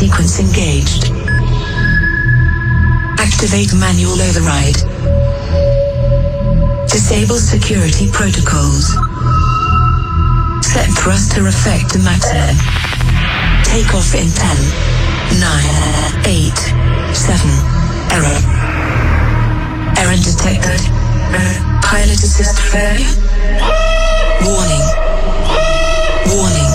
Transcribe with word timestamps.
sequence 0.00 0.40
engaged. 0.40 1.12
Activate 3.20 3.68
manual 3.76 4.16
override. 4.16 4.80
Disable 6.88 7.36
security 7.36 8.08
protocols. 8.10 8.96
Set 10.64 10.88
thruster 10.96 11.44
effect 11.46 11.92
to 11.92 11.98
maximum. 12.00 12.56
Take 13.68 13.92
off 13.92 14.16
in 14.16 14.24
10, 14.32 14.56
9, 15.36 16.24
8, 16.24 16.56
7. 17.12 17.36
Error. 18.16 18.40
Error 20.00 20.16
detected. 20.16 20.80
Pilot 21.84 22.24
assist 22.24 22.56
failure. 22.72 23.04
Warning. 24.48 24.86
Warning. 26.32 26.72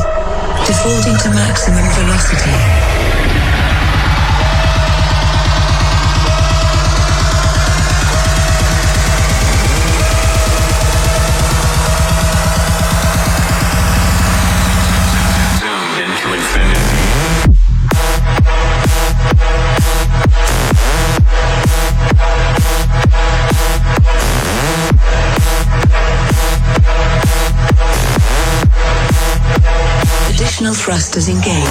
Defaulting 0.69 1.17
to 1.25 1.29
maximum 1.33 1.85
velocity. 1.97 3.14
Rotational 30.65 30.75
thrusters 30.75 31.29
engaged. 31.29 31.67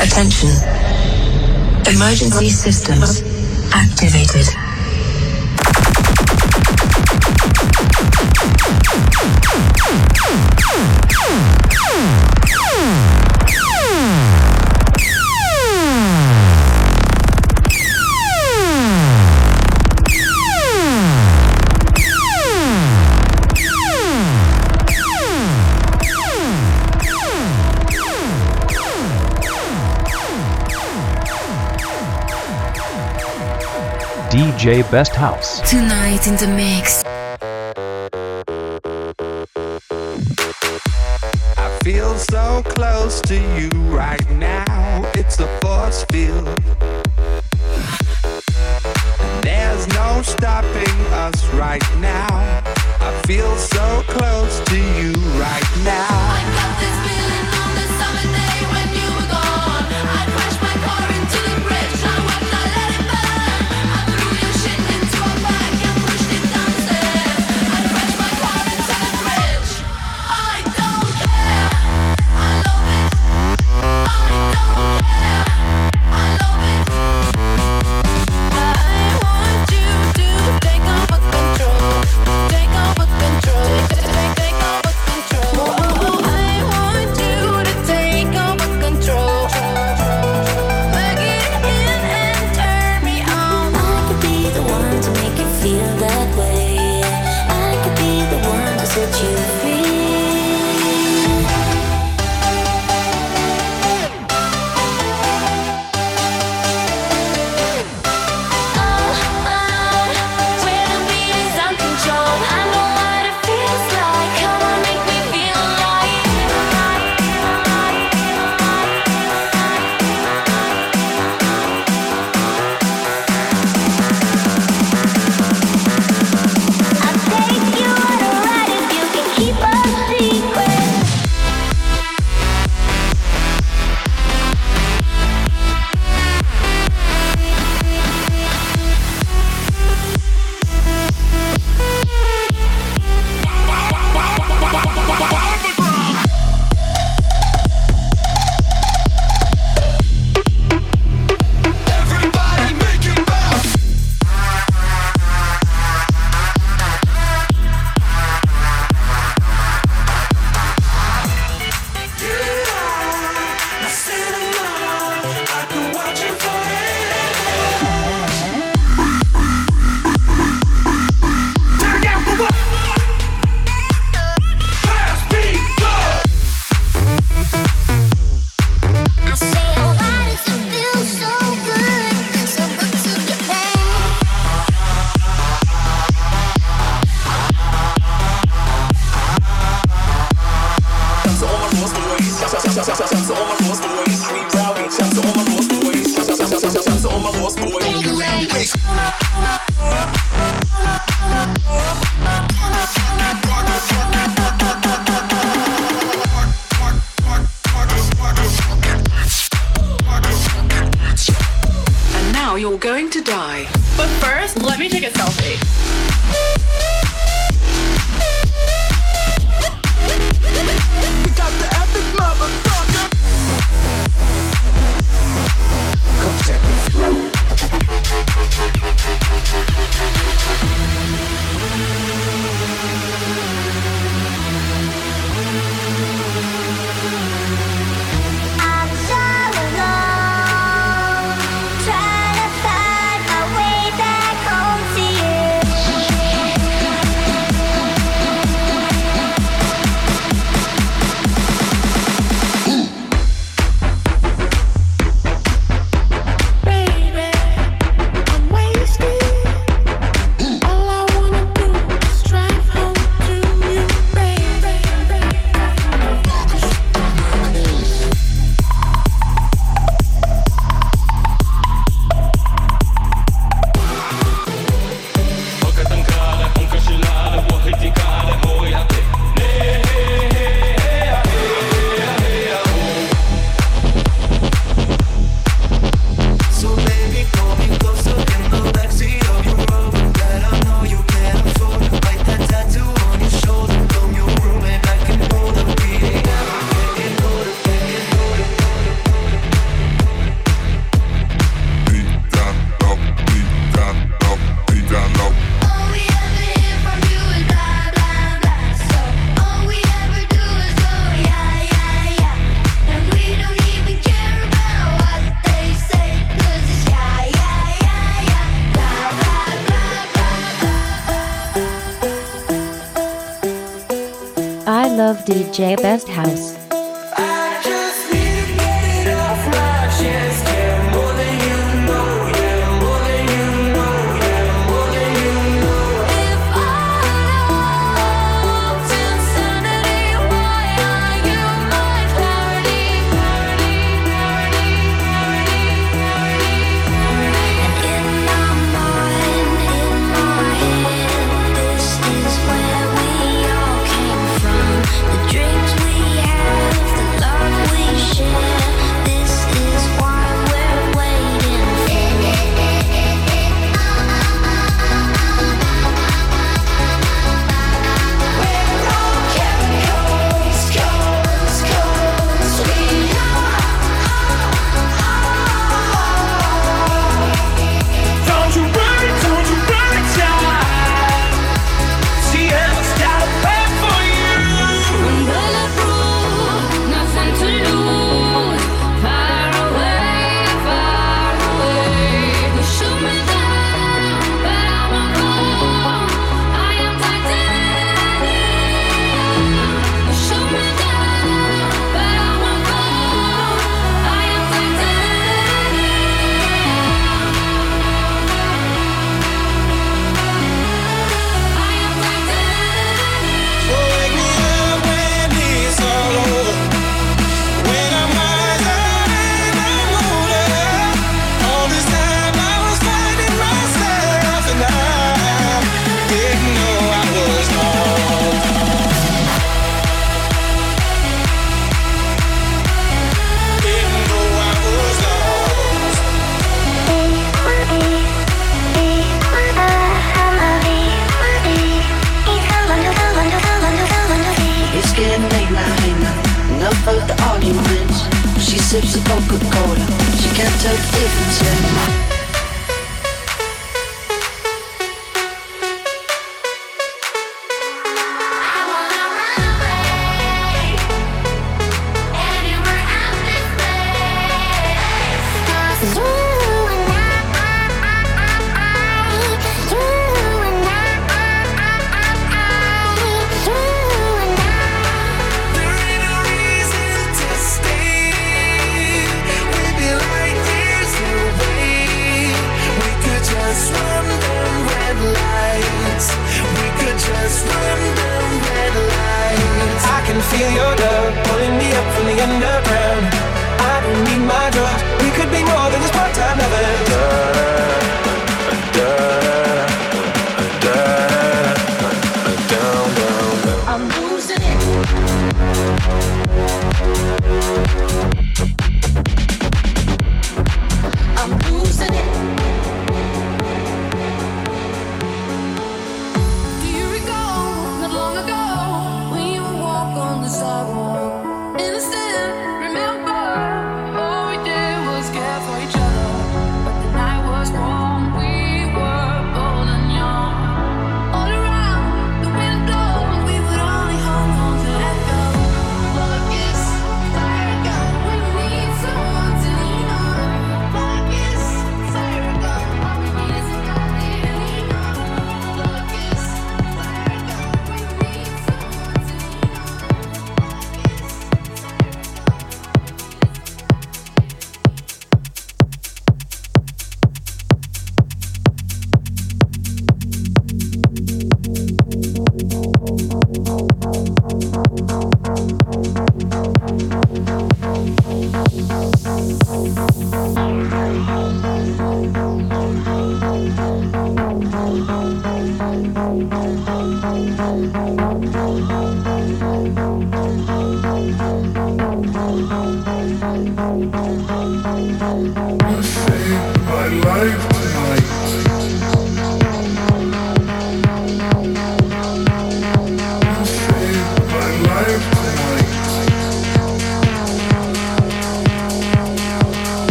Attention. 0.00 0.48
Emergency 1.86 2.48
systems 2.48 3.20
activated. 3.74 4.61
DJ 34.62 34.88
Best 34.92 35.12
House. 35.16 35.58
Tonight 35.68 36.28
in 36.28 36.36
the 36.36 36.46
mix. 36.46 37.02
I 41.58 41.78
feel 41.82 42.16
so 42.16 42.62
close 42.66 43.20
to 43.22 43.34
you 43.34 43.70
right 43.90 44.24
now. 44.30 45.02
It's 45.16 45.40
a 45.40 45.48
force 45.58 46.04
field. 46.12 46.61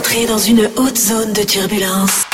Entrez 0.00 0.24
dans 0.24 0.38
une 0.38 0.70
haute 0.76 0.96
zone 0.96 1.34
de 1.34 1.42
turbulence. 1.42 2.29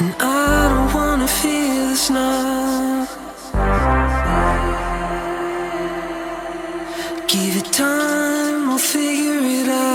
And 0.00 0.14
I 0.20 0.68
don't 0.68 0.94
wanna 0.94 1.26
feel 1.26 1.88
this 1.90 2.08
now. 2.08 3.08
Give 7.26 7.56
it 7.56 7.72
time, 7.72 8.68
we'll 8.68 8.78
figure 8.78 9.40
it 9.42 9.68
out. 9.68 9.87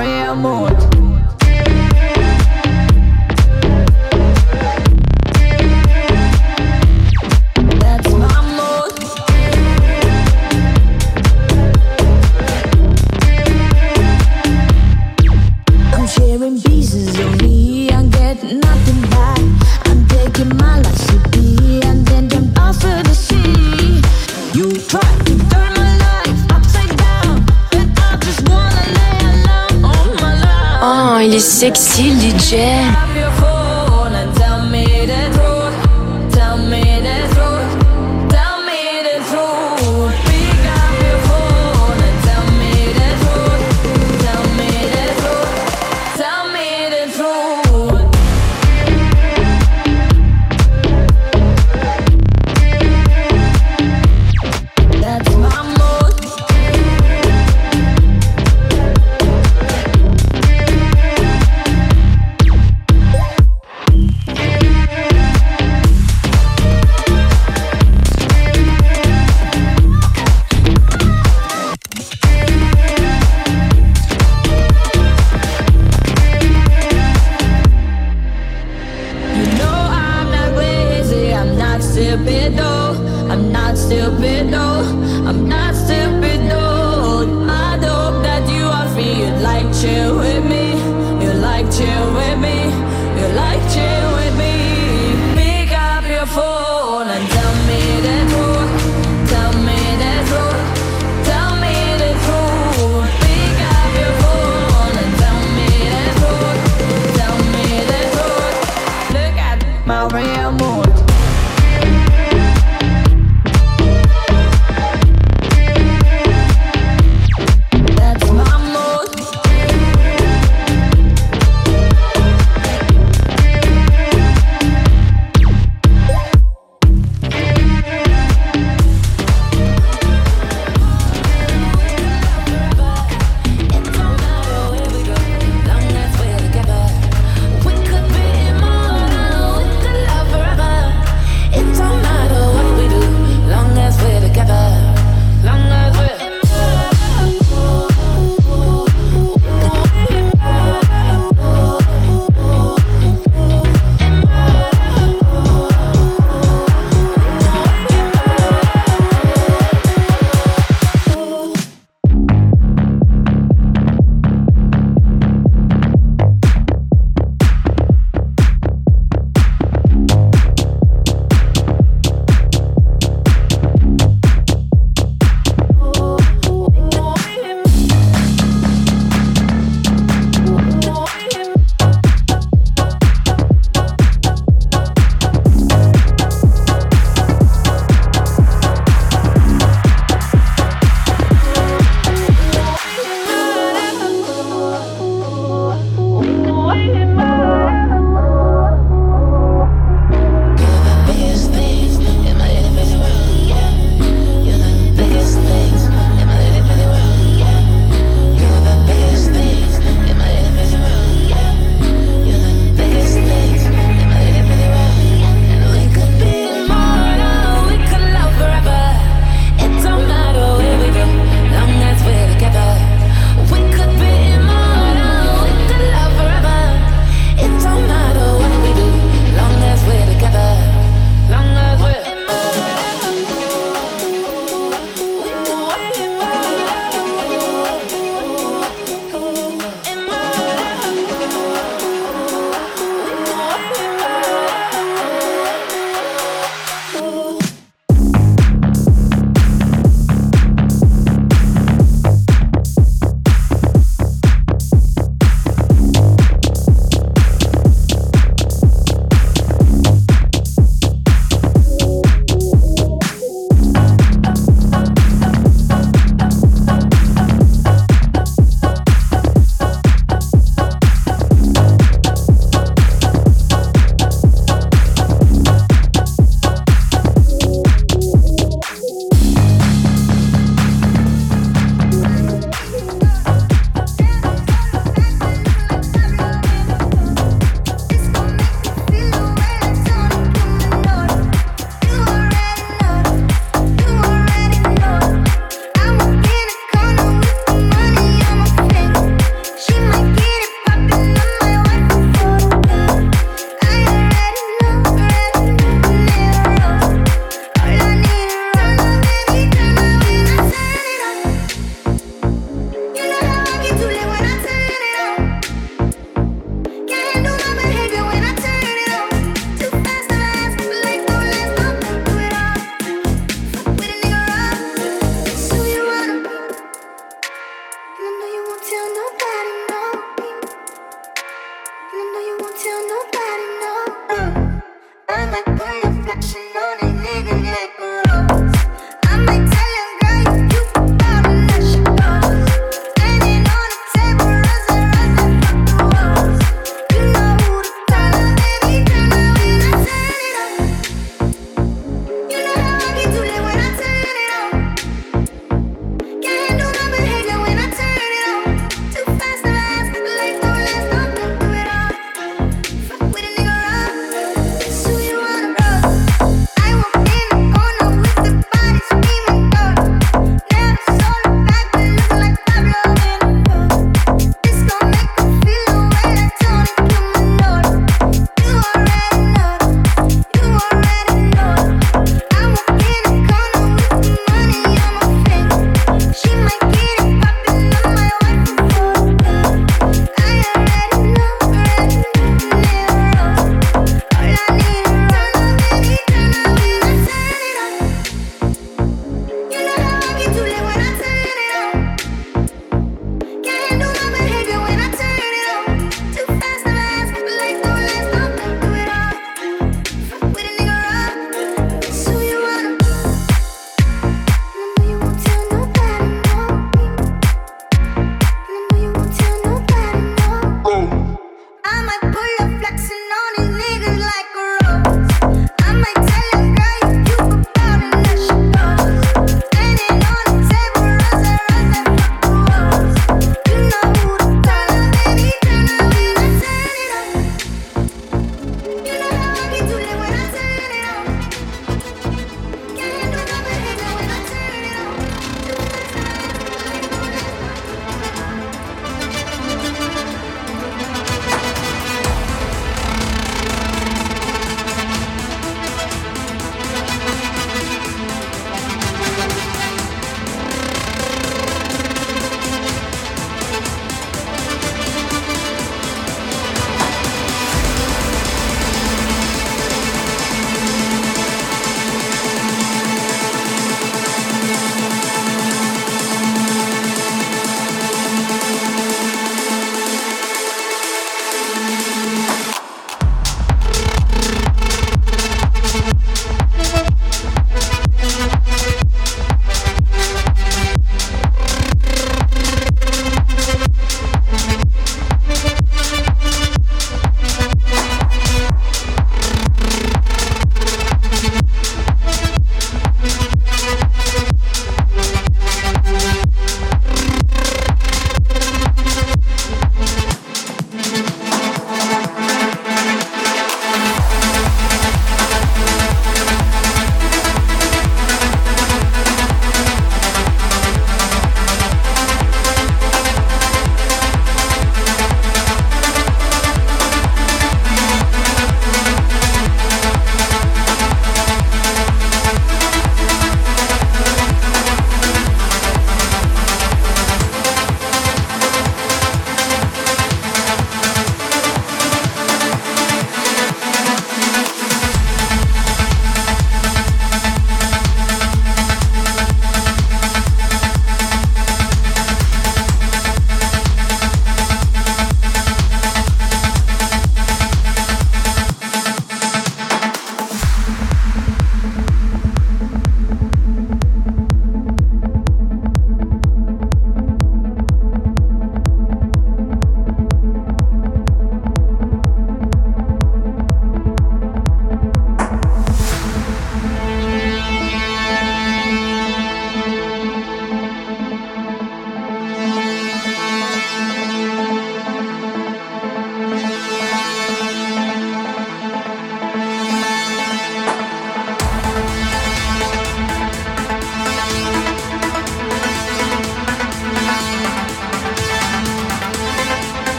Rambo 0.00 0.69
sexy 31.60 32.16
DJ. 32.16 33.09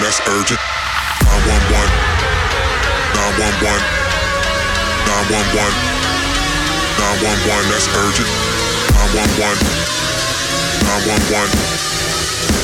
That's 0.00 0.20
urgent. 0.28 0.60
911, 1.26 1.92
911, 3.12 3.82
911, 5.10 5.74
911, 7.02 7.68
that's 7.68 7.88
urgent. 8.00 8.30
911, 8.96 9.58
911, 10.86 11.50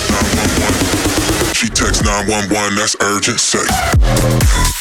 911. 0.09 1.55
She 1.55 1.69
texts 1.69 2.05
911, 2.05 2.77
that's 2.77 2.97
urgent. 3.03 3.41
Say. 3.41 4.78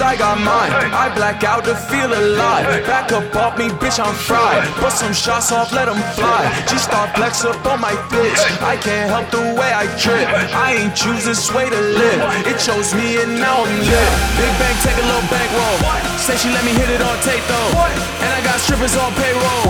I 0.00 0.16
got 0.16 0.36
mine. 0.38 0.72
I 0.92 1.08
black 1.14 1.42
out 1.44 1.64
to 1.64 1.74
feel 1.74 2.12
alive. 2.12 2.84
Back 2.86 3.12
up 3.12 3.34
off 3.34 3.56
me, 3.56 3.68
bitch, 3.68 3.98
I'm 3.98 4.14
fried. 4.14 4.62
Bust 4.80 5.00
some 5.00 5.12
shots 5.12 5.52
off, 5.52 5.72
let 5.72 5.88
'em 5.88 6.00
fly. 6.14 6.42
G-Star 6.68 7.08
flex 7.16 7.44
up 7.44 7.64
on 7.66 7.80
my 7.80 7.94
bitch. 8.12 8.40
I 8.60 8.76
can't 8.76 9.08
help 9.08 9.30
the 9.30 9.54
way 9.58 9.70
I 9.72 9.86
trip. 9.96 10.28
I 10.52 10.74
ain't 10.80 10.94
choose 10.94 11.24
this 11.24 11.50
way 11.52 11.70
to 11.70 11.80
live. 11.80 12.20
It 12.46 12.58
chose 12.58 12.94
me 12.94 13.22
and 13.22 13.40
now 13.40 13.64
I'm 13.64 13.78
lit. 13.80 14.10
Big 14.36 14.52
bang, 14.60 14.76
take 14.84 14.98
a 15.00 15.06
little 15.06 15.28
bankroll. 15.32 15.78
Say 16.18 16.36
she 16.36 16.48
let 16.50 16.64
me 16.64 16.72
hit 16.72 16.90
it 16.90 17.00
on 17.00 17.16
tape 17.20 17.44
though. 17.48 17.70
And 18.24 18.30
I 18.36 18.40
got 18.44 18.60
strippers 18.60 18.96
on 18.96 19.12
payroll. 19.14 19.64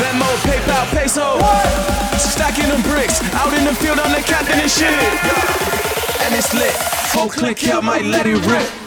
Venmo, 0.00 0.30
PayPal, 0.44 0.84
peso. 0.92 1.40
Stacking 2.18 2.68
them 2.68 2.82
bricks. 2.82 3.22
Out 3.34 3.52
in 3.52 3.64
the 3.64 3.74
field, 3.74 3.98
I'm 3.98 4.12
the 4.12 4.22
captain 4.22 4.58
and 4.60 4.70
shit. 4.70 4.92
And 6.24 6.34
it's 6.34 6.52
lit. 6.54 6.74
Full 7.12 7.28
click, 7.28 7.62
yeah, 7.62 7.78
I 7.78 7.80
might 7.80 8.04
let 8.04 8.26
it 8.26 8.38
rip. 8.46 8.79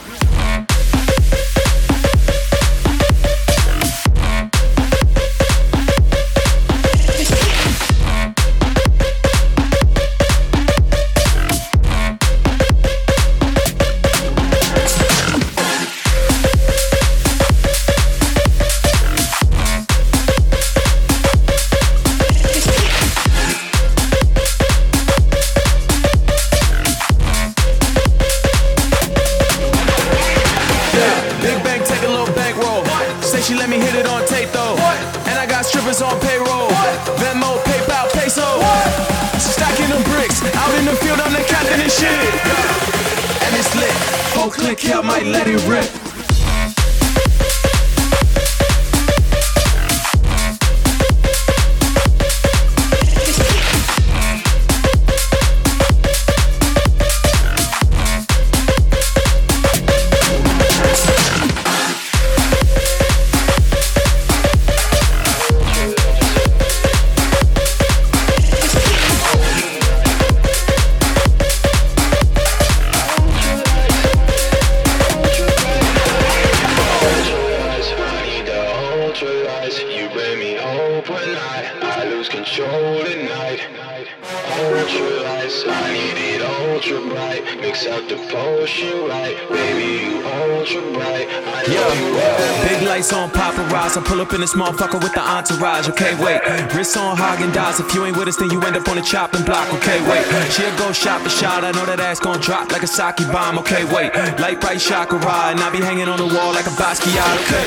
Motherfucker 94.63 95.03
with 95.03 95.13
the 95.13 95.19
entourage. 95.19 95.89
Okay, 95.89 96.15
wait. 96.23 96.39
Wrist 96.73 96.95
on 96.95 97.17
Häagen-Dazs. 97.17 97.81
If 97.85 97.93
you 97.93 98.05
ain't 98.05 98.15
with 98.15 98.29
us, 98.29 98.37
then 98.37 98.49
you 98.49 98.61
up 98.75 98.87
on 98.87 98.95
the 98.95 99.01
chopping 99.01 99.43
block. 99.43 99.71
Okay, 99.75 99.99
wait. 100.09 100.25
She'll 100.51 100.75
go 100.77 100.91
shot 100.91 101.21
for 101.21 101.29
shot. 101.29 101.63
I 101.63 101.71
know 101.71 101.85
that 101.85 101.99
ass 101.99 102.19
gon' 102.19 102.39
drop 102.39 102.71
like 102.71 102.83
a 102.83 102.87
sake 102.87 103.23
bomb. 103.31 103.57
Okay, 103.59 103.83
wait. 103.85 104.13
Light 104.39 104.59
bright 104.61 104.79
chakra 104.79 105.19
and 105.51 105.59
I 105.59 105.69
be 105.69 105.79
hanging 105.79 106.07
on 106.07 106.17
the 106.17 106.29
wall 106.29 106.51
like 106.53 106.65
a 106.65 106.75
Basquiat. 106.75 107.33
Okay, 107.43 107.65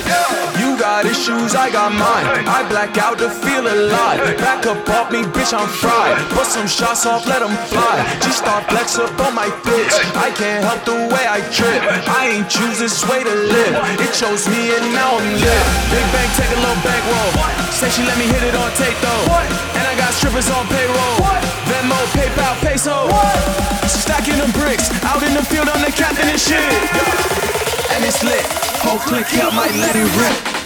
you 0.61 0.77
got 0.79 1.05
issues, 1.05 1.55
I 1.55 1.71
got 1.71 1.93
mine. 1.93 2.27
I 2.47 2.67
black 2.69 2.97
out 2.99 3.19
to 3.19 3.29
feel 3.31 3.65
alive. 3.67 4.21
Back 4.39 4.67
up 4.67 4.89
off 4.89 5.13
me, 5.13 5.23
bitch, 5.35 5.53
I'm 5.53 5.69
fried. 5.69 6.17
Put 6.31 6.47
some 6.47 6.67
shots 6.67 7.07
off, 7.07 7.27
let 7.27 7.43
'em 7.43 7.55
fly. 7.71 7.97
G-Star 8.23 8.63
flex 8.69 8.99
up 8.99 9.13
on 9.21 9.35
my 9.35 9.49
bitch. 9.67 9.95
I 10.17 10.31
can't 10.31 10.65
help 10.65 10.85
the 10.85 10.97
way 11.13 11.25
I 11.27 11.41
trip. 11.53 11.81
I 12.09 12.23
ain't 12.33 12.49
choose 12.49 12.79
this 12.79 13.05
way 13.09 13.23
to 13.23 13.35
live. 13.55 13.75
It 14.01 14.13
chose 14.13 14.49
me 14.49 14.75
and 14.77 14.93
now 14.93 15.19
I'm 15.19 15.29
lit. 15.43 15.65
Big 15.93 16.07
bang, 16.13 16.31
take 16.37 16.53
a 16.57 16.61
little 16.61 16.81
bankroll. 16.83 17.31
Say 17.71 17.91
she 17.91 18.03
let 18.03 18.17
me 18.19 18.27
hit 18.27 18.43
it 18.43 18.55
on 18.55 18.71
tape 18.81 18.99
though. 19.05 19.25
And 19.77 19.85
I 19.87 19.95
got 19.97 20.13
strippers 20.15 20.49
on 20.51 20.67
payroll. 20.69 20.96
Venmo, 21.69 21.99
PayPal, 22.17 22.55
peso. 22.61 23.09
Stacking 23.87 24.39
them 24.39 24.51
bricks. 24.53 24.91
Out 25.05 25.23
in 25.23 25.35
the 25.35 25.45
field, 25.45 25.69
I'm 25.69 25.83
the 25.85 25.93
captain 25.93 26.29
and 26.29 26.41
shit. 26.41 26.73
And 27.95 28.05
it's 28.05 28.23
lit. 28.23 28.45
Whole 28.83 28.99
click 28.99 29.27
out, 29.43 29.55
might 29.55 29.75
let 29.75 29.97
it 29.97 30.09
rip. 30.19 30.66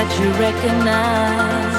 That 0.00 0.18
you 0.18 0.30
recognize. 0.40 1.69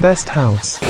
Best 0.00 0.28
house. 0.28 0.87